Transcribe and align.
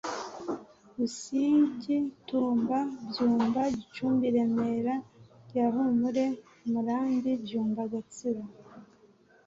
Busigi 0.95 1.97
Tumba 2.27 2.79
Byumba 3.07 3.61
Gicumbi 3.77 4.27
Remera 4.35 4.95
rya 5.47 5.65
Humure 5.73 6.25
Murambi 6.71 7.31
Byumba 7.43 7.83
Gatsibo 7.91 8.43